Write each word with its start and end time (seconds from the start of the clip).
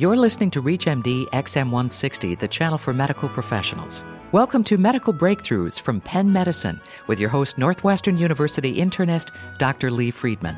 You're 0.00 0.16
listening 0.16 0.52
to 0.52 0.62
ReachMD 0.62 1.28
XM160, 1.30 2.38
the 2.38 2.46
channel 2.46 2.78
for 2.78 2.92
medical 2.92 3.28
professionals. 3.28 4.04
Welcome 4.30 4.62
to 4.62 4.78
Medical 4.78 5.12
Breakthroughs 5.12 5.80
from 5.80 6.00
Penn 6.00 6.32
Medicine 6.32 6.80
with 7.08 7.18
your 7.18 7.30
host, 7.30 7.58
Northwestern 7.58 8.16
University 8.16 8.76
internist, 8.76 9.32
Dr. 9.58 9.90
Lee 9.90 10.12
Freedman. 10.12 10.56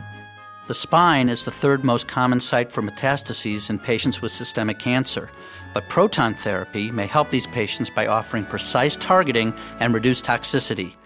The 0.67 0.75
spine 0.75 1.31
is 1.31 1.47
the 1.47 1.51
third 1.51 1.85
most 1.85 2.07
common 2.07 2.39
site 2.39 2.71
for 2.71 2.83
metastases 2.83 3.71
in 3.71 3.79
patients 3.79 4.21
with 4.21 4.31
systemic 4.31 4.79
cancer, 4.79 5.31
but 5.73 5.89
proton 5.89 6.35
therapy 6.35 6.91
may 6.91 7.07
help 7.07 7.31
these 7.31 7.47
patients 7.47 7.89
by 7.89 8.09
offering 8.09 8.45
precise 8.45 8.95
targeting 8.95 9.55
and 9.79 9.95
reduced 9.95 10.27
toxicity. 10.27 10.97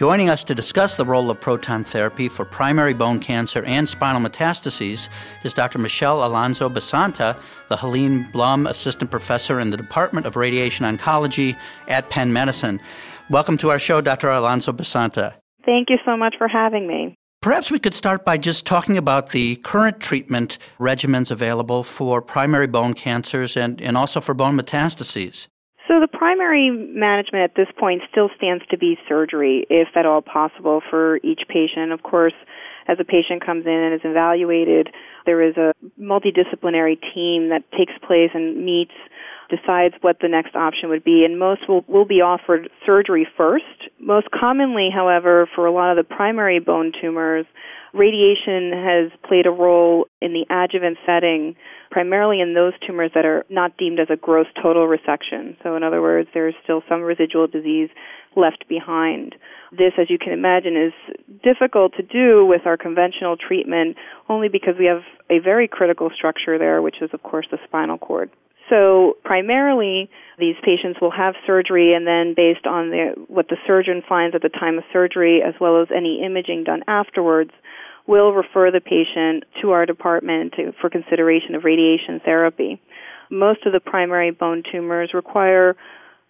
Joining 0.00 0.30
us 0.30 0.42
to 0.44 0.54
discuss 0.54 0.96
the 0.96 1.04
role 1.04 1.30
of 1.30 1.38
proton 1.40 1.84
therapy 1.84 2.30
for 2.30 2.46
primary 2.46 2.94
bone 2.94 3.20
cancer 3.20 3.62
and 3.64 3.86
spinal 3.86 4.22
metastases 4.22 5.10
is 5.44 5.52
Dr. 5.52 5.78
Michelle 5.78 6.24
Alonso 6.24 6.70
Basanta, 6.70 7.38
the 7.68 7.76
Helene 7.76 8.26
Blum 8.32 8.66
Assistant 8.66 9.10
Professor 9.10 9.60
in 9.60 9.68
the 9.68 9.76
Department 9.76 10.24
of 10.24 10.36
Radiation 10.36 10.86
Oncology 10.86 11.54
at 11.86 12.08
Penn 12.08 12.32
Medicine. 12.32 12.80
Welcome 13.28 13.58
to 13.58 13.68
our 13.68 13.78
show, 13.78 14.00
Dr. 14.00 14.30
Alonso 14.30 14.72
Basanta. 14.72 15.34
Thank 15.66 15.90
you 15.90 15.98
so 16.06 16.16
much 16.16 16.34
for 16.38 16.48
having 16.48 16.88
me. 16.88 17.14
Perhaps 17.42 17.70
we 17.70 17.78
could 17.78 17.94
start 17.94 18.24
by 18.24 18.38
just 18.38 18.64
talking 18.64 18.96
about 18.96 19.32
the 19.32 19.56
current 19.56 20.00
treatment 20.00 20.56
regimens 20.78 21.30
available 21.30 21.82
for 21.82 22.22
primary 22.22 22.66
bone 22.66 22.94
cancers 22.94 23.54
and, 23.54 23.82
and 23.82 23.98
also 23.98 24.22
for 24.22 24.32
bone 24.32 24.56
metastases. 24.56 25.46
The 26.00 26.08
primary 26.08 26.70
management 26.70 27.44
at 27.44 27.54
this 27.54 27.68
point 27.78 28.00
still 28.10 28.30
stands 28.34 28.64
to 28.70 28.78
be 28.78 28.96
surgery, 29.06 29.66
if 29.68 29.88
at 29.94 30.06
all 30.06 30.22
possible, 30.22 30.80
for 30.88 31.18
each 31.18 31.42
patient. 31.46 31.92
Of 31.92 32.02
course, 32.02 32.32
as 32.88 32.96
a 32.98 33.04
patient 33.04 33.44
comes 33.44 33.66
in 33.66 33.72
and 33.72 33.92
is 33.92 34.00
evaluated, 34.02 34.88
there 35.26 35.42
is 35.42 35.58
a 35.58 35.74
multidisciplinary 36.00 36.96
team 37.12 37.50
that 37.50 37.70
takes 37.76 37.92
place 38.06 38.30
and 38.32 38.64
meets, 38.64 38.94
decides 39.50 39.94
what 40.00 40.20
the 40.22 40.28
next 40.28 40.56
option 40.56 40.88
would 40.88 41.04
be, 41.04 41.22
and 41.26 41.38
most 41.38 41.68
will, 41.68 41.84
will 41.86 42.06
be 42.06 42.22
offered 42.22 42.70
surgery 42.86 43.28
first. 43.36 43.90
Most 43.98 44.28
commonly, 44.30 44.88
however, 44.90 45.46
for 45.54 45.66
a 45.66 45.72
lot 45.72 45.90
of 45.90 45.98
the 45.98 46.14
primary 46.14 46.60
bone 46.60 46.92
tumors, 46.98 47.44
radiation 47.92 48.72
has 48.72 49.10
played 49.26 49.46
a 49.46 49.50
role 49.50 50.06
in 50.20 50.32
the 50.32 50.46
adjuvant 50.50 50.98
setting 51.04 51.56
primarily 51.90 52.40
in 52.40 52.54
those 52.54 52.72
tumors 52.86 53.10
that 53.14 53.24
are 53.24 53.44
not 53.48 53.76
deemed 53.76 53.98
as 53.98 54.08
a 54.10 54.16
gross 54.16 54.46
total 54.62 54.86
resection. 54.86 55.56
So, 55.62 55.76
in 55.76 55.82
other 55.82 56.00
words, 56.00 56.28
there 56.32 56.48
is 56.48 56.54
still 56.62 56.82
some 56.88 57.02
residual 57.02 57.46
disease 57.46 57.90
left 58.36 58.68
behind. 58.68 59.34
This, 59.72 59.92
as 60.00 60.08
you 60.08 60.18
can 60.18 60.32
imagine, 60.32 60.76
is 60.76 60.92
difficult 61.42 61.94
to 61.96 62.02
do 62.02 62.46
with 62.46 62.62
our 62.64 62.76
conventional 62.76 63.36
treatment 63.36 63.96
only 64.28 64.48
because 64.48 64.74
we 64.78 64.86
have 64.86 65.02
a 65.28 65.40
very 65.40 65.66
critical 65.66 66.10
structure 66.14 66.58
there, 66.58 66.80
which 66.80 67.02
is, 67.02 67.10
of 67.12 67.22
course, 67.22 67.46
the 67.50 67.58
spinal 67.66 67.98
cord. 67.98 68.30
So 68.70 69.16
primarily, 69.24 70.08
these 70.38 70.54
patients 70.64 71.00
will 71.00 71.10
have 71.10 71.34
surgery, 71.46 71.92
and 71.92 72.06
then 72.06 72.34
based 72.36 72.66
on 72.66 72.90
the, 72.90 73.14
what 73.26 73.48
the 73.48 73.56
surgeon 73.66 74.02
finds 74.08 74.34
at 74.34 74.42
the 74.42 74.48
time 74.48 74.78
of 74.78 74.84
surgery, 74.92 75.42
as 75.46 75.54
well 75.60 75.82
as 75.82 75.88
any 75.94 76.22
imaging 76.24 76.64
done 76.64 76.82
afterwards, 76.86 77.50
will 78.06 78.32
refer 78.32 78.70
the 78.70 78.80
patient 78.80 79.44
to 79.60 79.72
our 79.72 79.86
department 79.86 80.54
to, 80.54 80.72
for 80.80 80.88
consideration 80.88 81.54
of 81.54 81.64
radiation 81.64 82.20
therapy. 82.24 82.80
Most 83.30 83.66
of 83.66 83.72
the 83.72 83.80
primary 83.80 84.30
bone 84.30 84.62
tumors 84.70 85.10
require 85.14 85.76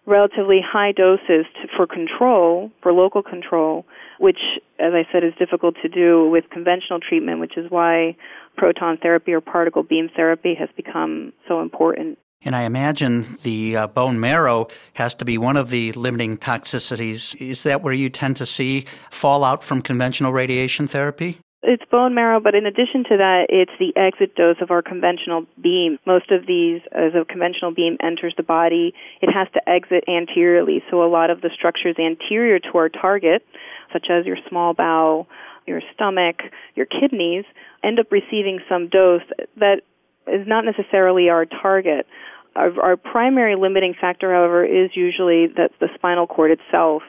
relatively 0.05 0.59
high 0.65 0.91
doses 0.91 1.45
to, 1.61 1.67
for 1.77 1.85
control, 1.85 2.71
for 2.81 2.91
local 2.91 3.21
control, 3.21 3.85
which, 4.19 4.39
as 4.79 4.93
I 4.93 5.07
said, 5.11 5.23
is 5.23 5.33
difficult 5.37 5.75
to 5.83 5.89
do 5.89 6.29
with 6.29 6.45
conventional 6.51 6.99
treatment, 6.99 7.39
which 7.39 7.57
is 7.57 7.69
why 7.69 8.15
proton 8.57 8.97
therapy 8.97 9.33
or 9.33 9.41
particle 9.41 9.83
beam 9.83 10.09
therapy 10.15 10.55
has 10.59 10.69
become 10.75 11.33
so 11.47 11.61
important. 11.61 12.17
And 12.43 12.55
I 12.55 12.63
imagine 12.63 13.37
the 13.43 13.77
uh, 13.77 13.87
bone 13.87 14.19
marrow 14.19 14.67
has 14.93 15.13
to 15.15 15.25
be 15.25 15.37
one 15.37 15.57
of 15.57 15.69
the 15.69 15.91
limiting 15.91 16.37
toxicities. 16.37 17.39
Is 17.39 17.63
that 17.63 17.83
where 17.83 17.93
you 17.93 18.09
tend 18.09 18.37
to 18.37 18.45
see 18.45 18.85
fallout 19.11 19.63
from 19.63 19.81
conventional 19.81 20.33
radiation 20.33 20.87
therapy? 20.87 21.39
It's 21.63 21.83
bone 21.91 22.15
marrow, 22.15 22.39
but 22.39 22.55
in 22.55 22.65
addition 22.65 23.03
to 23.03 23.17
that, 23.17 23.45
it's 23.49 23.71
the 23.77 23.95
exit 23.95 24.35
dose 24.35 24.55
of 24.61 24.71
our 24.71 24.81
conventional 24.81 25.45
beam. 25.61 25.99
Most 26.07 26.31
of 26.31 26.47
these, 26.47 26.81
as 26.91 27.13
a 27.13 27.23
conventional 27.23 27.71
beam 27.71 27.97
enters 28.01 28.33
the 28.35 28.41
body, 28.41 28.95
it 29.21 29.29
has 29.31 29.47
to 29.53 29.69
exit 29.69 30.05
anteriorly. 30.07 30.81
So 30.89 31.03
a 31.03 31.05
lot 31.05 31.29
of 31.29 31.41
the 31.41 31.51
structures 31.53 31.97
anterior 31.99 32.57
to 32.57 32.71
our 32.73 32.89
target, 32.89 33.45
such 33.93 34.07
as 34.09 34.25
your 34.25 34.37
small 34.49 34.73
bowel, 34.73 35.27
your 35.67 35.81
stomach, 35.93 36.37
your 36.73 36.87
kidneys, 36.87 37.45
end 37.83 37.99
up 37.99 38.11
receiving 38.11 38.59
some 38.67 38.89
dose 38.89 39.21
that 39.57 39.81
is 40.27 40.47
not 40.47 40.65
necessarily 40.65 41.29
our 41.29 41.45
target. 41.45 42.07
Our, 42.55 42.81
our 42.81 42.97
primary 42.97 43.55
limiting 43.55 43.93
factor, 43.99 44.33
however, 44.33 44.65
is 44.65 44.91
usually 44.93 45.47
that 45.57 45.71
the 45.79 45.87
spinal 45.95 46.27
cord 46.27 46.51
itself. 46.51 47.03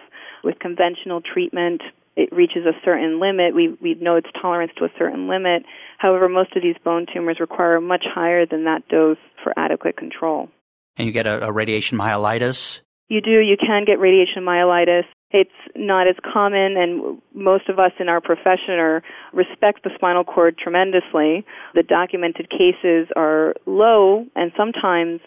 With 0.44 0.58
conventional 0.58 1.20
treatment, 1.20 1.82
it 2.16 2.32
reaches 2.32 2.66
a 2.66 2.72
certain 2.84 3.20
limit. 3.20 3.54
We 3.54 3.76
we 3.80 3.94
know 3.94 4.16
its 4.16 4.28
tolerance 4.41 4.72
to 4.78 4.84
a 4.84 4.88
certain 4.98 5.28
limit. 5.28 5.64
However, 5.98 6.28
most 6.28 6.56
of 6.56 6.62
these 6.62 6.76
bone 6.84 7.06
tumors 7.12 7.38
require 7.41 7.80
much 7.80 8.04
higher 8.04 8.44
than 8.44 8.64
that 8.64 8.88
dose 8.88 9.19
for 9.42 9.53
adequate 9.56 9.97
control. 9.97 10.48
And 10.97 11.06
you 11.06 11.12
get 11.12 11.26
a, 11.26 11.47
a 11.47 11.53
radiation 11.53 11.97
myelitis. 11.97 12.80
You 13.09 13.20
do. 13.20 13.30
You 13.30 13.56
can 13.56 13.84
get 13.84 14.00
radiation 14.00 14.42
myelitis. 14.42 15.04
It's 15.32 15.50
not 15.75 16.06
as 16.09 16.16
common, 16.31 16.76
and 16.76 17.22
most 17.34 17.69
of 17.69 17.78
us 17.78 17.93
in 17.98 18.09
our 18.09 18.20
profession 18.20 18.75
are 18.75 19.03
respect 19.32 19.82
the 19.82 19.91
spinal 19.94 20.25
cord 20.25 20.59
tremendously. 20.59 21.47
The 21.75 21.82
documented 21.82 22.50
cases 22.50 23.09
are 23.16 23.54
low, 23.65 24.26
and 24.37 24.53
sometimes 24.56 25.21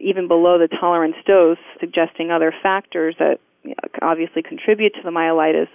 even 0.00 0.26
below 0.26 0.58
the 0.58 0.68
tolerance 0.68 1.14
dose, 1.26 1.58
suggesting 1.78 2.30
other 2.30 2.52
factors 2.62 3.14
that 3.20 3.38
obviously 4.02 4.42
contribute 4.42 4.94
to 4.94 5.02
the 5.04 5.10
myelitis. 5.10 5.68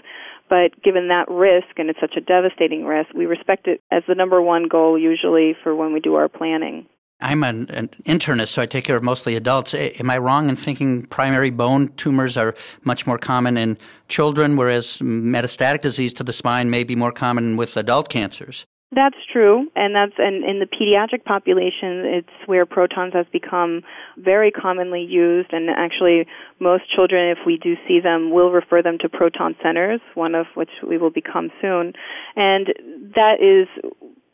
But 0.49 0.81
given 0.83 1.07
that 1.07 1.29
risk, 1.29 1.77
and 1.77 1.89
it's 1.89 1.99
such 1.99 2.15
a 2.17 2.21
devastating 2.21 2.85
risk, 2.85 3.13
we 3.13 3.25
respect 3.25 3.67
it 3.67 3.81
as 3.91 4.03
the 4.07 4.15
number 4.15 4.41
one 4.41 4.67
goal 4.67 4.97
usually 4.97 5.55
for 5.63 5.75
when 5.75 5.93
we 5.93 6.01
do 6.01 6.15
our 6.15 6.27
planning. 6.27 6.87
I'm 7.19 7.43
an, 7.43 7.69
an, 7.71 7.89
internist, 8.05 8.49
so 8.49 8.61
I 8.61 8.67
take 8.67 8.83
care 8.83 8.95
of 8.95 9.03
mostly 9.03 9.35
adults. 9.35 9.73
Am 9.73 10.09
I 10.09 10.17
wrong 10.19 10.49
in 10.49 10.55
thinking 10.55 11.03
primary 11.07 11.49
bone 11.49 11.89
tumors 11.97 12.37
are 12.37 12.53
much 12.83 13.07
more 13.07 13.17
common 13.17 13.57
in 13.57 13.77
children, 14.07 14.55
whereas 14.55 14.99
metastatic 14.99 15.81
disease 15.81 16.13
to 16.13 16.23
the 16.23 16.33
spine 16.33 16.69
may 16.69 16.83
be 16.83 16.95
more 16.95 17.11
common 17.11 17.57
with 17.57 17.75
adult 17.75 18.09
cancers? 18.09 18.65
That's 18.91 19.17
true, 19.33 19.67
and 19.75 19.93
that's 19.93 20.13
and 20.17 20.45
in 20.45 20.59
the 20.59 20.65
pediatric 20.65 21.25
population, 21.25 22.05
it's 22.05 22.29
where 22.45 22.65
protons 22.65 23.13
has 23.15 23.25
become 23.33 23.81
very 24.17 24.49
commonly 24.49 25.01
used, 25.01 25.51
and 25.51 25.69
actually, 25.69 26.25
most 26.61 26.83
children, 26.95 27.29
if 27.29 27.39
we 27.45 27.57
do 27.57 27.75
see 27.85 27.99
them, 27.99 28.31
will 28.31 28.49
refer 28.49 28.81
them 28.81 28.97
to 29.01 29.09
proton 29.09 29.57
centers, 29.61 29.99
one 30.13 30.35
of 30.35 30.45
which 30.53 30.69
we 30.87 30.97
will 30.97 31.09
become 31.09 31.51
soon, 31.61 31.93
and 32.37 32.67
that 33.13 33.41
is 33.41 33.67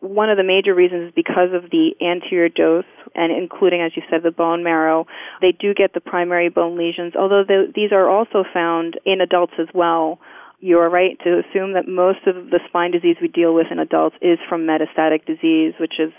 one 0.04 0.30
of 0.30 0.38
the 0.38 0.44
major 0.44 0.76
reasons 0.76 1.08
is 1.08 1.14
because 1.16 1.50
of 1.54 1.72
the 1.72 1.96
anterior 2.02 2.50
dose 2.50 2.86
and 3.16 3.32
including, 3.32 3.82
as 3.82 3.92
you 3.96 4.04
said, 4.10 4.22
the 4.24 4.32
bone 4.32 4.64
marrow. 4.64 5.08
They 5.42 5.54
do 5.54 5.74
get 5.74 5.94
the 5.94 6.02
primary 6.02 6.50
bone 6.50 6.78
lesions, 6.78 7.14
although 7.16 7.44
the, 7.48 7.72
these 7.74 7.92
are 7.92 8.10
also 8.10 8.44
found 8.54 9.00
in 9.06 9.22
adults 9.22 9.54
as 9.60 9.68
well 9.74 10.20
you 10.64 10.80
are 10.80 10.90
right 10.90 11.20
to 11.26 11.42
assume 11.44 11.74
that 11.74 11.90
most 11.90 12.26
of 12.26 12.36
the 12.50 12.60
spine 12.70 12.92
disease 12.92 13.18
we 13.22 13.28
deal 13.28 13.54
with 13.54 13.68
in 13.70 13.80
adults 13.80 14.16
is 14.22 14.40
from 14.48 14.62
metastatic 14.62 15.26
disease, 15.26 15.74
which 15.78 16.00
is 16.00 16.14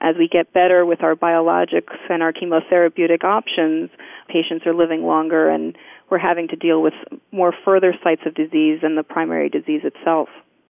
as 0.00 0.16
we 0.18 0.28
get 0.28 0.52
better 0.52 0.84
with 0.84 1.00
our 1.04 1.14
biologics 1.14 1.94
and 2.10 2.20
our 2.20 2.32
chemotherapeutic 2.32 3.22
options, 3.22 3.90
patients 4.28 4.66
are 4.66 4.74
living 4.74 5.04
longer 5.04 5.48
and 5.48 5.78
we're 6.10 6.18
having 6.18 6.48
to 6.48 6.56
deal 6.56 6.82
with 6.82 6.92
more 7.30 7.54
further 7.64 7.94
sites 8.02 8.22
of 8.26 8.34
disease 8.34 8.80
than 8.82 8.96
the 8.96 9.04
primary 9.04 9.48
disease 9.48 9.82
itself. 9.84 10.28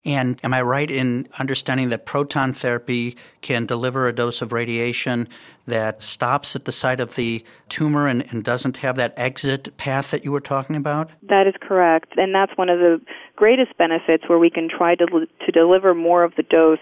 And 0.05 0.39
am 0.45 0.53
I 0.53 0.61
right 0.61 0.91
in 0.91 1.29
understanding 1.39 1.89
that 1.89 2.05
proton 2.05 2.53
therapy 2.53 3.17
can 3.41 3.65
deliver 3.65 4.07
a 4.07 4.13
dose 4.13 4.43
of 4.43 4.53
radiation 4.53 5.29
that 5.67 6.03
stops 6.03 6.55
at 6.55 6.67
the 6.67 6.73
site 6.73 7.01
of 7.01 7.15
the 7.15 7.43
tumor 7.71 8.07
and, 8.07 8.23
and, 8.31 8.45
doesn't 8.45 8.79
have 8.79 8.97
that 8.97 9.15
exit 9.17 9.75
path 9.79 10.11
that 10.11 10.23
you 10.23 10.31
were 10.31 10.41
talking 10.41 10.77
about? 10.77 11.11
That 11.23 11.47
is 11.47 11.55
correct. 11.59 12.13
And 12.19 12.35
that's 12.35 12.53
one 12.57 12.69
of 12.69 12.79
the 12.79 13.01
greatest 13.35 13.77
benefits 13.79 14.29
where 14.29 14.39
we 14.39 14.51
can 14.51 14.69
try 14.69 14.95
to, 14.95 15.07
to 15.07 15.53
deliver 15.53 15.95
more 15.95 16.23
of 16.23 16.35
the 16.37 16.43
dose 16.43 16.79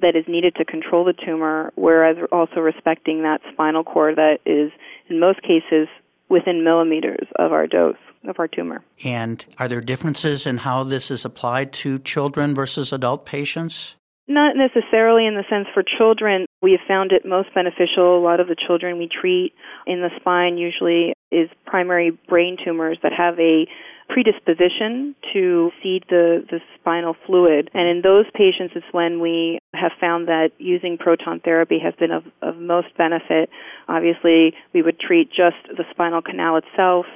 that 0.00 0.14
is 0.14 0.24
needed 0.28 0.54
to 0.56 0.64
control 0.64 1.04
the 1.04 1.14
tumor, 1.14 1.72
whereas 1.74 2.16
also 2.30 2.60
respecting 2.60 3.22
that 3.22 3.40
spinal 3.52 3.82
cord 3.82 4.16
that 4.16 4.38
is, 4.46 4.70
in 5.08 5.18
most 5.18 5.42
cases, 5.42 5.88
within 6.28 6.62
millimeters 6.62 7.26
of 7.36 7.52
our 7.52 7.66
dose 7.66 7.96
of 8.28 8.36
our 8.38 8.48
tumor. 8.48 8.84
And 9.04 9.44
are 9.58 9.68
there 9.68 9.80
differences 9.80 10.46
in 10.46 10.58
how 10.58 10.84
this 10.84 11.10
is 11.10 11.24
applied 11.24 11.72
to 11.74 11.98
children 12.00 12.54
versus 12.54 12.92
adult 12.92 13.26
patients? 13.26 13.96
Not 14.28 14.54
necessarily 14.56 15.26
in 15.26 15.34
the 15.34 15.44
sense 15.50 15.66
for 15.74 15.82
children. 15.82 16.46
We 16.62 16.72
have 16.72 16.86
found 16.86 17.12
it 17.12 17.26
most 17.26 17.52
beneficial. 17.54 18.16
A 18.16 18.22
lot 18.22 18.40
of 18.40 18.46
the 18.46 18.56
children 18.56 18.96
we 18.98 19.08
treat 19.08 19.52
in 19.86 20.00
the 20.00 20.10
spine 20.20 20.56
usually 20.56 21.12
is 21.32 21.48
primary 21.66 22.16
brain 22.28 22.56
tumors 22.62 22.98
that 23.02 23.12
have 23.12 23.38
a 23.40 23.66
predisposition 24.08 25.14
to 25.32 25.70
seed 25.82 26.04
the, 26.08 26.44
the 26.50 26.60
spinal 26.78 27.16
fluid. 27.26 27.70
And 27.74 27.88
in 27.88 28.02
those 28.02 28.26
patients, 28.34 28.74
it's 28.76 28.86
when 28.92 29.20
we 29.20 29.58
have 29.74 29.92
found 30.00 30.28
that 30.28 30.50
using 30.58 30.98
proton 30.98 31.40
therapy 31.40 31.78
has 31.82 31.94
been 31.98 32.10
of, 32.10 32.24
of 32.42 32.56
most 32.56 32.88
benefit. 32.96 33.48
Obviously, 33.88 34.54
we 34.74 34.82
would 34.82 35.00
treat 35.00 35.30
just 35.30 35.56
the 35.66 35.84
spinal 35.90 36.22
canal 36.22 36.56
itself 36.56 37.06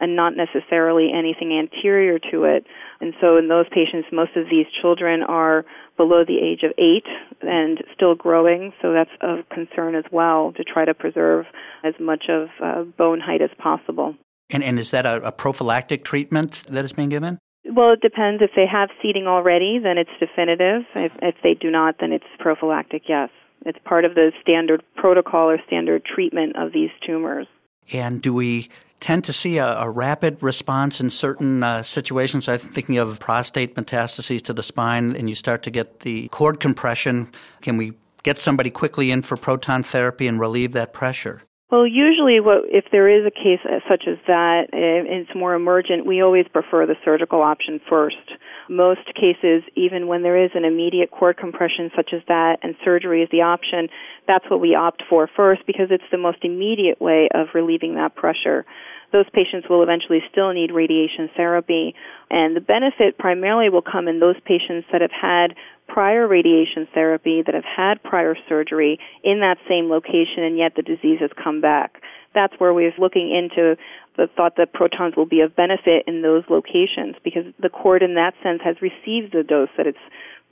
and 0.00 0.16
not 0.16 0.34
necessarily 0.36 1.10
anything 1.16 1.52
anterior 1.52 2.18
to 2.30 2.44
it. 2.44 2.66
And 3.00 3.14
so 3.20 3.36
in 3.36 3.48
those 3.48 3.66
patients, 3.68 4.08
most 4.12 4.36
of 4.36 4.46
these 4.50 4.66
children 4.80 5.22
are 5.22 5.64
below 5.96 6.24
the 6.26 6.38
age 6.38 6.62
of 6.62 6.72
eight 6.78 7.06
and 7.42 7.82
still 7.94 8.14
growing, 8.14 8.72
so 8.82 8.92
that's 8.92 9.10
of 9.20 9.48
concern 9.48 9.94
as 9.94 10.04
well 10.10 10.52
to 10.56 10.64
try 10.64 10.84
to 10.84 10.94
preserve 10.94 11.46
as 11.84 11.94
much 12.00 12.24
of 12.28 12.48
uh, 12.62 12.82
bone 12.82 13.20
height 13.20 13.42
as 13.42 13.50
possible. 13.58 14.14
And, 14.50 14.62
and 14.62 14.78
is 14.78 14.90
that 14.90 15.06
a, 15.06 15.16
a 15.26 15.32
prophylactic 15.32 16.04
treatment 16.04 16.62
that 16.68 16.84
is 16.84 16.92
being 16.92 17.08
given? 17.08 17.38
Well, 17.64 17.92
it 17.92 18.00
depends. 18.00 18.42
If 18.42 18.50
they 18.54 18.66
have 18.70 18.90
seeding 19.02 19.26
already, 19.26 19.80
then 19.82 19.98
it's 19.98 20.10
definitive. 20.20 20.82
If, 20.94 21.12
if 21.20 21.34
they 21.42 21.54
do 21.54 21.70
not, 21.70 21.96
then 21.98 22.12
it's 22.12 22.24
prophylactic, 22.38 23.02
yes. 23.08 23.28
It's 23.64 23.78
part 23.84 24.04
of 24.04 24.14
the 24.14 24.30
standard 24.40 24.82
protocol 24.94 25.50
or 25.50 25.58
standard 25.66 26.04
treatment 26.04 26.54
of 26.56 26.72
these 26.72 26.90
tumors. 27.04 27.48
And 27.92 28.22
do 28.22 28.32
we 28.32 28.70
tend 29.00 29.24
to 29.24 29.32
see 29.32 29.58
a, 29.58 29.78
a 29.78 29.90
rapid 29.90 30.42
response 30.42 31.00
in 31.00 31.10
certain 31.10 31.62
uh, 31.62 31.82
situations? 31.82 32.48
I'm 32.48 32.58
thinking 32.58 32.98
of 32.98 33.18
prostate 33.18 33.74
metastases 33.74 34.42
to 34.42 34.52
the 34.52 34.62
spine, 34.62 35.16
and 35.16 35.28
you 35.28 35.34
start 35.34 35.62
to 35.64 35.70
get 35.70 36.00
the 36.00 36.28
cord 36.28 36.60
compression. 36.60 37.30
Can 37.60 37.76
we 37.76 37.92
get 38.22 38.40
somebody 38.40 38.70
quickly 38.70 39.10
in 39.10 39.22
for 39.22 39.36
proton 39.36 39.82
therapy 39.82 40.26
and 40.26 40.40
relieve 40.40 40.72
that 40.72 40.92
pressure? 40.92 41.42
Well, 41.68 41.84
usually, 41.84 42.38
what, 42.38 42.62
if 42.70 42.84
there 42.92 43.08
is 43.08 43.26
a 43.26 43.30
case 43.30 43.58
uh, 43.64 43.80
such 43.90 44.04
as 44.06 44.18
that, 44.28 44.68
it's 44.72 45.34
more 45.34 45.54
emergent, 45.54 46.06
we 46.06 46.22
always 46.22 46.46
prefer 46.52 46.86
the 46.86 46.94
surgical 47.04 47.42
option 47.42 47.80
first. 47.88 48.22
Most 48.70 49.04
cases, 49.16 49.64
even 49.74 50.06
when 50.06 50.22
there 50.22 50.44
is 50.44 50.52
an 50.54 50.64
immediate 50.64 51.10
cord 51.10 51.36
compression 51.36 51.90
such 51.96 52.10
as 52.12 52.22
that 52.28 52.58
and 52.62 52.76
surgery 52.84 53.22
is 53.22 53.28
the 53.32 53.42
option, 53.42 53.88
that's 54.28 54.44
what 54.48 54.60
we 54.60 54.76
opt 54.76 55.02
for 55.10 55.28
first 55.34 55.62
because 55.66 55.88
it's 55.90 56.04
the 56.12 56.18
most 56.18 56.38
immediate 56.42 57.00
way 57.00 57.28
of 57.34 57.48
relieving 57.52 57.96
that 57.96 58.14
pressure 58.14 58.64
those 59.12 59.26
patients 59.32 59.68
will 59.68 59.82
eventually 59.82 60.20
still 60.30 60.52
need 60.52 60.70
radiation 60.72 61.30
therapy. 61.36 61.94
And 62.30 62.56
the 62.56 62.60
benefit 62.60 63.18
primarily 63.18 63.68
will 63.68 63.82
come 63.82 64.08
in 64.08 64.20
those 64.20 64.36
patients 64.44 64.86
that 64.92 65.00
have 65.00 65.12
had 65.12 65.54
prior 65.88 66.26
radiation 66.26 66.88
therapy, 66.92 67.42
that 67.44 67.54
have 67.54 67.64
had 67.64 68.02
prior 68.02 68.36
surgery 68.48 68.98
in 69.22 69.40
that 69.40 69.58
same 69.68 69.88
location, 69.88 70.42
and 70.42 70.58
yet 70.58 70.74
the 70.74 70.82
disease 70.82 71.18
has 71.20 71.30
come 71.42 71.60
back. 71.60 72.02
That's 72.34 72.54
where 72.58 72.74
we're 72.74 72.92
looking 72.98 73.30
into 73.30 73.76
the 74.16 74.28
thought 74.36 74.56
that 74.56 74.72
protons 74.72 75.14
will 75.16 75.26
be 75.26 75.40
of 75.40 75.54
benefit 75.54 76.04
in 76.06 76.22
those 76.22 76.44
locations 76.48 77.16
because 77.22 77.44
the 77.60 77.68
cord 77.68 78.02
in 78.02 78.14
that 78.14 78.34
sense 78.42 78.60
has 78.64 78.76
received 78.82 79.32
the 79.32 79.42
dose 79.42 79.68
that 79.76 79.86
it 79.86 79.96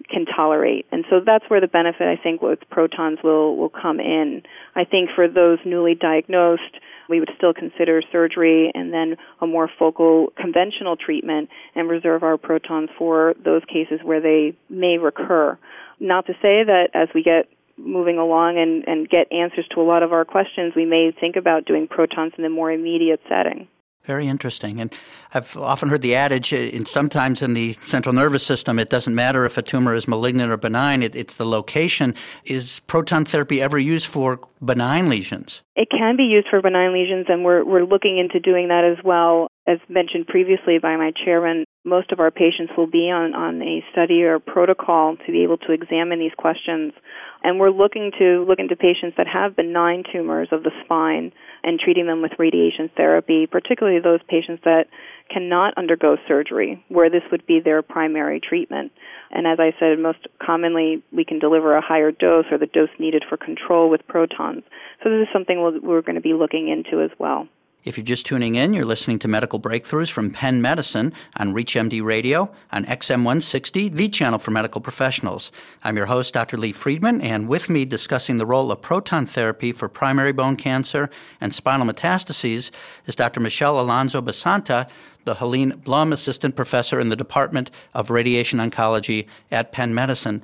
can 0.08 0.26
tolerate. 0.26 0.87
And 0.93 1.05
so 1.08 1.20
that's 1.25 1.44
where 1.49 1.61
the 1.61 1.69
benefit 1.69 2.06
I 2.06 2.20
think 2.20 2.43
with 2.43 2.58
protons 2.70 3.19
will 3.25 3.56
will 3.56 3.70
come 3.70 4.00
in. 4.00 4.43
I 4.75 4.85
think 4.85 5.11
for 5.14 5.29
those 5.29 5.58
newly 5.64 5.94
diagnosed 5.94 6.79
we 7.08 7.20
would 7.20 7.31
still 7.37 7.52
consider 7.52 8.02
surgery 8.12 8.70
and 8.75 8.93
then 8.93 9.17
a 9.41 9.46
more 9.46 9.69
focal 9.79 10.32
conventional 10.37 10.96
treatment 10.96 11.50
and 11.75 11.88
reserve 11.88 12.23
our 12.23 12.37
protons 12.37 12.91
for 12.99 13.35
those 13.44 13.62
cases 13.67 14.00
where 14.02 14.20
they 14.20 14.56
may 14.69 14.99
recur. 14.99 15.58
Not 16.00 16.26
to 16.26 16.32
say 16.35 16.64
that 16.64 16.88
as 16.94 17.08
we 17.14 17.23
get 17.23 17.49
moving 17.76 18.19
along 18.19 18.58
and, 18.58 18.85
and 18.87 19.08
get 19.08 19.32
answers 19.32 19.67
to 19.75 19.81
a 19.81 19.82
lot 19.82 20.02
of 20.02 20.12
our 20.12 20.25
questions, 20.25 20.75
we 20.76 20.87
may 20.87 21.12
think 21.19 21.37
about 21.37 21.67
doing 21.67 21.88
protons 21.88 22.32
in 22.37 22.44
the 22.44 22.50
more 22.50 22.70
immediate 22.70 23.20
setting. 23.29 23.69
Very 24.04 24.28
interesting. 24.28 24.80
And 24.80 24.92
I've 25.32 25.56
often 25.56 25.88
heard 25.88 26.02
the 26.02 26.14
adage, 26.14 26.52
uh, 26.52 26.56
in 26.56 26.84
sometimes 26.84 27.40
in 27.40 27.54
the 27.54 27.72
central 27.74 28.14
nervous 28.14 28.44
system, 28.44 28.78
it 28.78 28.90
doesn't 28.90 29.14
matter 29.14 29.46
if 29.46 29.56
a 29.56 29.62
tumor 29.62 29.94
is 29.94 30.06
malignant 30.06 30.52
or 30.52 30.58
benign, 30.58 31.02
it, 31.02 31.16
it's 31.16 31.36
the 31.36 31.46
location. 31.46 32.14
Is 32.44 32.80
proton 32.80 33.24
therapy 33.24 33.62
ever 33.62 33.78
used 33.78 34.06
for 34.06 34.40
benign 34.62 35.08
lesions? 35.08 35.62
It 35.74 35.88
can 35.90 36.18
be 36.18 36.24
used 36.24 36.48
for 36.50 36.60
benign 36.60 36.92
lesions, 36.92 37.26
and 37.30 37.44
we're, 37.44 37.64
we're 37.64 37.84
looking 37.84 38.18
into 38.18 38.40
doing 38.40 38.68
that 38.68 38.84
as 38.84 39.02
well. 39.02 39.48
As 39.66 39.78
mentioned 39.88 40.26
previously 40.26 40.78
by 40.80 40.96
my 40.96 41.12
chairman, 41.24 41.64
most 41.84 42.12
of 42.12 42.20
our 42.20 42.30
patients 42.30 42.74
will 42.76 42.86
be 42.86 43.10
on, 43.10 43.34
on 43.34 43.62
a 43.62 43.82
study 43.90 44.22
or 44.22 44.38
protocol 44.38 45.16
to 45.16 45.32
be 45.32 45.42
able 45.42 45.56
to 45.58 45.72
examine 45.72 46.18
these 46.18 46.34
questions. 46.36 46.92
And 47.42 47.58
we're 47.58 47.70
looking 47.70 48.12
to 48.18 48.44
look 48.46 48.58
into 48.58 48.76
patients 48.76 49.14
that 49.16 49.26
have 49.26 49.56
benign 49.56 50.04
tumors 50.12 50.48
of 50.52 50.62
the 50.62 50.70
spine 50.84 51.32
and 51.64 51.81
treating 51.81 52.06
them 52.06 52.22
with 52.22 52.32
radiation 52.38 52.90
therapy, 52.96 53.46
particularly 53.46 53.99
those 53.99 54.20
patients 54.28 54.62
that 54.64 54.87
cannot 55.31 55.72
undergo 55.78 56.19
surgery, 56.28 56.84
where 56.88 57.08
this 57.08 57.22
would 57.32 57.46
be 57.46 57.58
their 57.58 57.81
primary 57.82 58.38
treatment. 58.38 58.93
And 59.31 59.46
as 59.46 59.58
I 59.58 59.75
said, 59.81 59.99
most 59.99 60.28
commonly 60.40 61.02
we 61.11 61.25
can 61.25 61.38
deliver 61.38 61.75
a 61.75 61.81
higher 61.81 62.12
dose 62.12 62.44
or 62.52 62.58
the 62.58 62.66
dose 62.66 62.90
needed 62.99 63.25
for 63.28 63.38
control 63.38 63.88
with 63.88 64.06
protons. 64.06 64.62
So 65.02 65.11
this 65.11 65.22
is 65.22 65.32
something 65.32 65.81
we're 65.82 66.02
going 66.02 66.16
to 66.16 66.20
be 66.20 66.34
looking 66.34 66.69
into 66.69 67.02
as 67.02 67.11
well. 67.19 67.49
If 67.84 67.98
you're 67.98 68.04
just 68.04 68.25
tuning 68.25 68.54
in, 68.54 68.72
you're 68.72 68.86
listening 68.86 69.19
to 69.19 69.28
Medical 69.28 69.60
Breakthroughs 69.60 70.10
from 70.10 70.31
Penn 70.31 70.62
Medicine 70.62 71.12
on 71.36 71.52
ReachMD 71.52 72.02
Radio 72.02 72.50
on 72.72 72.86
XM160, 72.86 73.94
the 73.94 74.08
channel 74.08 74.38
for 74.38 74.52
medical 74.52 74.81
professionals. 74.81 75.52
I'm 75.82 75.98
your 75.98 76.06
host, 76.06 76.32
Dr. 76.32 76.56
Lee 76.56 76.72
Freedman, 76.72 77.20
and 77.20 77.46
with 77.46 77.69
me 77.69 77.84
discussing 77.84 78.38
the 78.38 78.46
role 78.46 78.72
of 78.72 78.81
proton 78.81 79.26
therapy 79.26 79.70
for 79.70 79.90
primary 79.90 80.32
bone 80.32 80.56
cancer 80.56 81.10
and 81.42 81.54
spinal 81.54 81.86
metastases 81.86 82.70
is 83.06 83.16
Dr. 83.16 83.40
Michelle 83.40 83.78
Alonso 83.78 84.22
Basanta, 84.22 84.88
the 85.25 85.34
Helene 85.34 85.76
Blum 85.84 86.10
Assistant 86.14 86.56
Professor 86.56 86.98
in 86.98 87.10
the 87.10 87.16
Department 87.16 87.70
of 87.92 88.08
Radiation 88.08 88.60
Oncology 88.60 89.26
at 89.50 89.72
Penn 89.72 89.94
Medicine. 89.94 90.42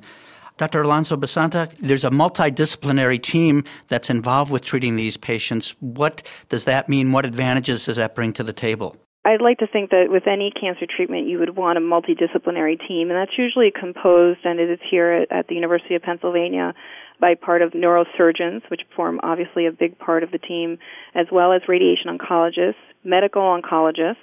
Dr. 0.61 0.83
Alonso 0.83 1.17
Basanta, 1.17 1.73
there's 1.79 2.03
a 2.03 2.11
multidisciplinary 2.11 3.19
team 3.19 3.63
that's 3.87 4.11
involved 4.11 4.51
with 4.51 4.63
treating 4.63 4.95
these 4.95 5.17
patients. 5.17 5.73
What 5.79 6.21
does 6.49 6.65
that 6.65 6.87
mean? 6.87 7.11
What 7.11 7.25
advantages 7.25 7.85
does 7.85 7.95
that 7.95 8.13
bring 8.13 8.31
to 8.33 8.43
the 8.43 8.53
table? 8.53 8.95
I'd 9.25 9.41
like 9.41 9.57
to 9.57 9.65
think 9.65 9.89
that 9.89 10.09
with 10.09 10.27
any 10.27 10.51
cancer 10.51 10.85
treatment, 10.85 11.25
you 11.27 11.39
would 11.39 11.57
want 11.57 11.79
a 11.79 11.81
multidisciplinary 11.81 12.77
team, 12.87 13.09
and 13.09 13.17
that's 13.17 13.39
usually 13.39 13.71
composed, 13.71 14.41
and 14.43 14.59
it 14.59 14.69
is 14.69 14.77
here 14.87 15.11
at, 15.11 15.31
at 15.35 15.47
the 15.47 15.55
University 15.55 15.95
of 15.95 16.03
Pennsylvania, 16.03 16.75
by 17.19 17.33
part 17.33 17.63
of 17.63 17.71
neurosurgeons, 17.71 18.61
which 18.69 18.81
form 18.95 19.19
obviously 19.23 19.65
a 19.65 19.71
big 19.71 19.97
part 19.97 20.21
of 20.21 20.29
the 20.29 20.37
team, 20.37 20.77
as 21.15 21.25
well 21.31 21.53
as 21.53 21.63
radiation 21.67 22.15
oncologists, 22.15 22.75
medical 23.03 23.41
oncologists, 23.41 24.17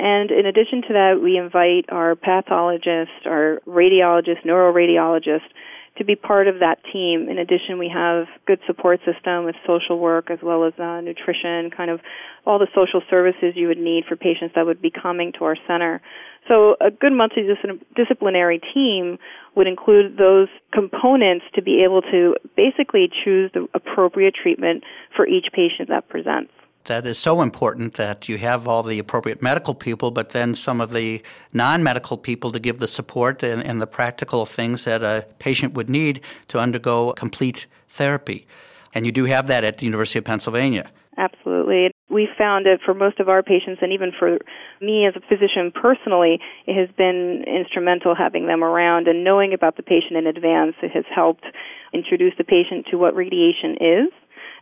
and 0.00 0.30
in 0.30 0.46
addition 0.46 0.80
to 0.88 0.92
that, 0.94 1.20
we 1.22 1.36
invite 1.36 1.84
our 1.92 2.16
pathologists, 2.16 3.26
our 3.26 3.60
radiologists, 3.68 4.46
neuroradiologists 4.46 5.52
to 5.98 6.04
be 6.06 6.16
part 6.16 6.48
of 6.48 6.60
that 6.60 6.78
team. 6.90 7.28
In 7.28 7.36
addition, 7.36 7.78
we 7.78 7.92
have 7.92 8.24
good 8.46 8.60
support 8.66 9.00
system 9.04 9.44
with 9.44 9.56
social 9.66 9.98
work 9.98 10.30
as 10.30 10.38
well 10.42 10.64
as 10.64 10.72
uh, 10.78 11.02
nutrition, 11.02 11.70
kind 11.70 11.90
of 11.90 12.00
all 12.46 12.58
the 12.58 12.68
social 12.74 13.02
services 13.10 13.52
you 13.54 13.68
would 13.68 13.76
need 13.76 14.04
for 14.08 14.16
patients 14.16 14.52
that 14.54 14.64
would 14.64 14.80
be 14.80 14.90
coming 14.90 15.32
to 15.38 15.44
our 15.44 15.56
center. 15.68 16.00
So 16.48 16.76
a 16.80 16.90
good 16.90 17.12
multidisciplinary 17.12 18.60
team 18.72 19.18
would 19.54 19.66
include 19.66 20.16
those 20.16 20.48
components 20.72 21.44
to 21.56 21.62
be 21.62 21.84
able 21.84 22.00
to 22.00 22.36
basically 22.56 23.10
choose 23.22 23.50
the 23.52 23.68
appropriate 23.74 24.34
treatment 24.34 24.84
for 25.14 25.26
each 25.26 25.48
patient 25.52 25.90
that 25.90 26.08
presents 26.08 26.52
that 26.84 27.06
is 27.06 27.18
so 27.18 27.42
important 27.42 27.94
that 27.94 28.28
you 28.28 28.38
have 28.38 28.66
all 28.66 28.82
the 28.82 28.98
appropriate 28.98 29.42
medical 29.42 29.74
people, 29.74 30.10
but 30.10 30.30
then 30.30 30.54
some 30.54 30.80
of 30.80 30.92
the 30.92 31.22
non 31.52 31.82
medical 31.82 32.16
people 32.16 32.50
to 32.52 32.58
give 32.58 32.78
the 32.78 32.88
support 32.88 33.42
and, 33.42 33.64
and, 33.64 33.80
the 33.80 33.86
practical 33.86 34.46
things 34.46 34.84
that 34.84 35.02
a 35.02 35.26
patient 35.38 35.74
would 35.74 35.88
need 35.90 36.20
to 36.48 36.58
undergo 36.58 37.12
complete 37.12 37.66
therapy. 37.88 38.46
And 38.94 39.06
you 39.06 39.12
do 39.12 39.24
have 39.26 39.46
that 39.48 39.64
at 39.64 39.78
the 39.78 39.86
University 39.86 40.18
of 40.18 40.24
Pennsylvania. 40.24 40.90
Absolutely. 41.16 41.90
We 42.08 42.28
found 42.38 42.66
that 42.66 42.78
for 42.84 42.94
most 42.94 43.20
of 43.20 43.28
our 43.28 43.42
patients, 43.42 43.80
and 43.82 43.92
even 43.92 44.10
for 44.18 44.38
me 44.80 45.06
as 45.06 45.14
a 45.16 45.20
physician 45.20 45.70
personally, 45.70 46.40
it 46.66 46.74
has 46.74 46.88
been 46.96 47.44
instrumental 47.46 48.14
having 48.14 48.46
them 48.46 48.64
around 48.64 49.06
and 49.06 49.22
knowing 49.22 49.52
about 49.52 49.76
the 49.76 49.82
patient 49.82 50.16
in 50.16 50.26
advance. 50.26 50.74
It 50.82 50.92
has 50.92 51.04
helped 51.14 51.44
introduce 51.92 52.32
the 52.38 52.44
patient 52.44 52.86
to 52.90 52.96
what 52.96 53.14
radiation 53.14 53.76
is 53.80 54.08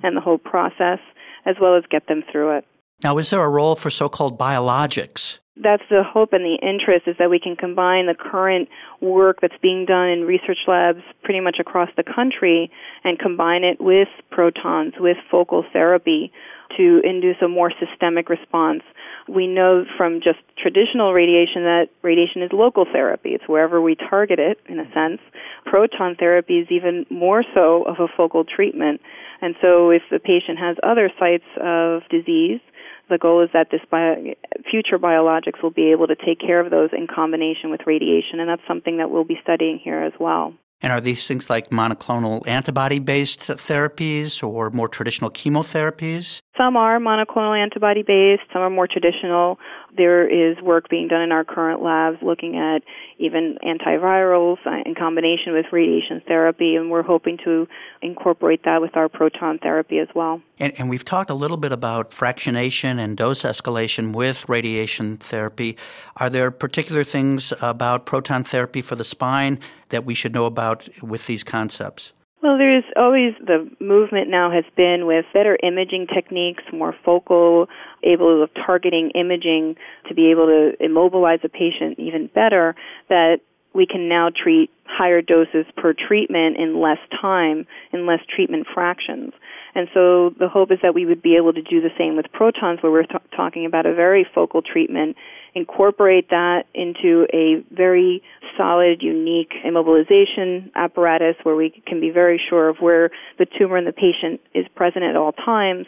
and 0.02 0.16
the 0.16 0.20
whole 0.20 0.38
process 0.38 0.98
as 1.46 1.56
well 1.60 1.76
as 1.76 1.84
get 1.90 2.06
them 2.06 2.22
through 2.30 2.58
it. 2.58 2.64
Now, 3.02 3.18
is 3.18 3.30
there 3.30 3.42
a 3.42 3.48
role 3.48 3.76
for 3.76 3.90
so 3.90 4.08
called 4.08 4.38
biologics? 4.38 5.38
That's 5.60 5.82
the 5.90 6.02
hope 6.04 6.32
and 6.32 6.44
the 6.44 6.58
interest 6.62 7.08
is 7.08 7.16
that 7.18 7.30
we 7.30 7.40
can 7.40 7.56
combine 7.56 8.06
the 8.06 8.14
current 8.14 8.68
work 9.00 9.38
that's 9.40 9.58
being 9.60 9.86
done 9.86 10.08
in 10.08 10.20
research 10.22 10.58
labs 10.68 11.02
pretty 11.24 11.40
much 11.40 11.56
across 11.58 11.88
the 11.96 12.04
country 12.04 12.70
and 13.02 13.18
combine 13.18 13.64
it 13.64 13.80
with 13.80 14.08
protons, 14.30 14.94
with 15.00 15.16
focal 15.30 15.64
therapy 15.72 16.30
to 16.76 17.00
induce 17.02 17.36
a 17.42 17.48
more 17.48 17.72
systemic 17.80 18.28
response. 18.28 18.82
We 19.28 19.46
know 19.46 19.84
from 19.96 20.20
just 20.22 20.38
traditional 20.56 21.12
radiation 21.12 21.62
that 21.64 21.88
radiation 22.02 22.42
is 22.42 22.50
local 22.52 22.84
therapy. 22.90 23.30
It's 23.30 23.48
wherever 23.48 23.80
we 23.80 23.96
target 23.96 24.38
it, 24.38 24.58
in 24.68 24.78
a 24.78 24.86
sense. 24.94 25.20
Proton 25.66 26.14
therapy 26.16 26.60
is 26.60 26.68
even 26.70 27.04
more 27.10 27.44
so 27.54 27.82
of 27.82 27.96
a 27.98 28.06
focal 28.16 28.44
treatment. 28.44 29.00
And 29.40 29.54
so 29.62 29.90
if 29.90 30.02
the 30.10 30.18
patient 30.18 30.58
has 30.58 30.76
other 30.82 31.10
sites 31.18 31.44
of 31.62 32.02
disease, 32.10 32.60
the 33.08 33.18
goal 33.18 33.42
is 33.42 33.50
that 33.52 33.68
this 33.70 33.80
bio, 33.90 34.34
future 34.70 34.98
biologics 34.98 35.62
will 35.62 35.70
be 35.70 35.92
able 35.92 36.06
to 36.08 36.16
take 36.16 36.40
care 36.40 36.60
of 36.60 36.70
those 36.70 36.90
in 36.92 37.06
combination 37.06 37.70
with 37.70 37.80
radiation, 37.86 38.40
and 38.40 38.48
that's 38.48 38.66
something 38.66 38.98
that 38.98 39.10
we'll 39.10 39.24
be 39.24 39.38
studying 39.42 39.78
here 39.82 40.02
as 40.02 40.12
well. 40.20 40.52
And 40.80 40.92
are 40.92 41.00
these 41.00 41.26
things 41.26 41.50
like 41.50 41.70
monoclonal 41.70 42.46
antibody 42.46 43.00
based 43.00 43.40
therapies 43.40 44.46
or 44.46 44.70
more 44.70 44.88
traditional 44.88 45.30
chemotherapies? 45.30 46.40
Some 46.58 46.76
are 46.76 46.98
monoclonal 46.98 47.56
antibody 47.56 48.02
based, 48.02 48.42
some 48.52 48.62
are 48.62 48.70
more 48.70 48.88
traditional. 48.88 49.60
There 49.96 50.26
is 50.28 50.60
work 50.60 50.88
being 50.88 51.06
done 51.06 51.22
in 51.22 51.30
our 51.30 51.44
current 51.44 51.80
labs 51.80 52.18
looking 52.20 52.56
at 52.56 52.82
even 53.18 53.58
antivirals 53.64 54.56
in 54.84 54.96
combination 54.96 55.52
with 55.52 55.66
radiation 55.70 56.20
therapy, 56.26 56.74
and 56.74 56.90
we're 56.90 57.04
hoping 57.04 57.38
to 57.44 57.68
incorporate 58.02 58.64
that 58.64 58.80
with 58.80 58.96
our 58.96 59.08
proton 59.08 59.58
therapy 59.58 60.00
as 60.00 60.08
well. 60.16 60.42
And, 60.58 60.72
and 60.78 60.90
we've 60.90 61.04
talked 61.04 61.30
a 61.30 61.34
little 61.34 61.56
bit 61.56 61.70
about 61.70 62.10
fractionation 62.10 62.98
and 62.98 63.16
dose 63.16 63.42
escalation 63.42 64.12
with 64.12 64.48
radiation 64.48 65.18
therapy. 65.18 65.76
Are 66.16 66.28
there 66.28 66.50
particular 66.50 67.04
things 67.04 67.52
about 67.62 68.04
proton 68.04 68.42
therapy 68.42 68.82
for 68.82 68.96
the 68.96 69.04
spine 69.04 69.60
that 69.90 70.04
we 70.04 70.14
should 70.14 70.34
know 70.34 70.46
about 70.46 70.88
with 71.02 71.26
these 71.26 71.44
concepts? 71.44 72.12
Well, 72.40 72.56
there's 72.56 72.84
always 72.96 73.34
the 73.44 73.68
movement 73.80 74.30
now 74.30 74.50
has 74.52 74.64
been 74.76 75.06
with 75.06 75.24
better 75.34 75.58
imaging 75.60 76.06
techniques, 76.06 76.62
more 76.72 76.94
focal, 77.04 77.68
able 78.04 78.42
of 78.42 78.50
targeting 78.54 79.10
imaging 79.16 79.76
to 80.08 80.14
be 80.14 80.30
able 80.30 80.46
to 80.46 80.72
immobilize 80.78 81.40
a 81.42 81.48
patient 81.48 81.98
even 81.98 82.28
better, 82.32 82.76
that 83.08 83.40
we 83.74 83.86
can 83.86 84.08
now 84.08 84.30
treat 84.30 84.70
higher 84.84 85.20
doses 85.20 85.66
per 85.76 85.92
treatment 85.92 86.56
in 86.58 86.80
less 86.80 86.98
time, 87.20 87.66
in 87.92 88.06
less 88.06 88.20
treatment 88.34 88.66
fractions. 88.72 89.32
And 89.74 89.88
so 89.94 90.30
the 90.38 90.48
hope 90.48 90.70
is 90.70 90.78
that 90.82 90.94
we 90.94 91.06
would 91.06 91.22
be 91.22 91.36
able 91.36 91.52
to 91.52 91.62
do 91.62 91.80
the 91.80 91.90
same 91.98 92.16
with 92.16 92.26
protons 92.32 92.82
where 92.82 92.90
we're 92.90 93.04
t- 93.04 93.16
talking 93.36 93.66
about 93.66 93.86
a 93.86 93.94
very 93.94 94.26
focal 94.34 94.62
treatment 94.62 95.16
incorporate 95.54 96.30
that 96.30 96.64
into 96.74 97.26
a 97.32 97.64
very 97.74 98.22
solid, 98.56 99.02
unique 99.02 99.52
immobilization 99.64 100.70
apparatus 100.74 101.36
where 101.42 101.56
we 101.56 101.82
can 101.86 102.00
be 102.00 102.10
very 102.10 102.40
sure 102.48 102.68
of 102.68 102.76
where 102.78 103.10
the 103.38 103.46
tumor 103.58 103.76
in 103.76 103.84
the 103.84 103.92
patient 103.92 104.40
is 104.54 104.66
present 104.74 105.04
at 105.04 105.16
all 105.16 105.32
times 105.32 105.86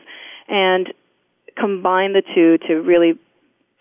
and 0.49 0.93
combine 1.57 2.13
the 2.13 2.23
two 2.35 2.59
to 2.67 2.81
really 2.81 3.19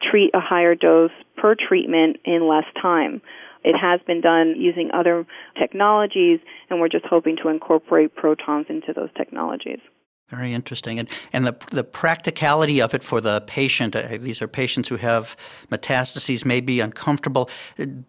treat 0.01 0.31
a 0.33 0.39
higher 0.39 0.75
dose 0.75 1.11
per 1.37 1.55
treatment 1.55 2.17
in 2.25 2.47
less 2.47 2.65
time. 2.81 3.21
It 3.63 3.75
has 3.77 3.99
been 4.07 4.21
done 4.21 4.55
using 4.57 4.89
other 4.93 5.25
technologies, 5.59 6.39
and 6.69 6.79
we're 6.79 6.89
just 6.89 7.05
hoping 7.05 7.35
to 7.43 7.49
incorporate 7.49 8.15
protons 8.15 8.67
into 8.69 8.93
those 8.93 9.09
technologies. 9.17 9.79
Very 10.29 10.53
interesting, 10.53 10.99
and 10.99 11.09
and 11.33 11.47
the 11.47 11.55
the 11.71 11.83
practicality 11.83 12.81
of 12.81 12.93
it 12.93 13.01
for 13.01 13.19
the 13.19 13.41
patient. 13.41 13.95
Uh, 13.95 14.17
these 14.19 14.43
are 14.43 14.47
patients 14.47 14.87
who 14.87 14.97
have 14.97 15.35
metastases, 15.71 16.45
may 16.45 16.61
be 16.61 16.81
uncomfortable. 16.81 17.49